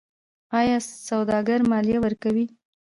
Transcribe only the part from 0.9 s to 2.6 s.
سوداګر مالیه ورکوي؟